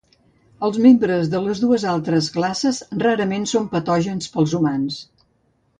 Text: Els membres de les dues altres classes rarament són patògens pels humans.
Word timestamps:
Els 0.67 0.77
membres 0.85 1.29
de 1.33 1.41
les 1.47 1.61
dues 1.65 1.85
altres 1.91 2.31
classes 2.39 2.81
rarament 3.05 3.47
són 3.55 3.69
patògens 3.77 4.35
pels 4.39 4.59
humans. 4.63 4.99